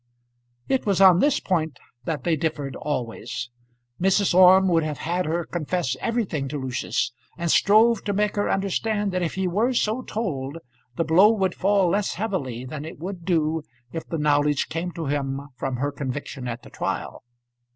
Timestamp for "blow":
11.03-11.29